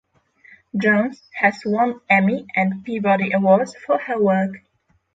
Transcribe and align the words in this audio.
Jones 0.75 1.21
has 1.35 1.61
won 1.63 2.01
Emmy 2.09 2.47
and 2.55 2.83
Peabody 2.83 3.33
awards 3.33 3.75
for 3.75 3.99
her 3.99 4.17
work. 4.19 4.53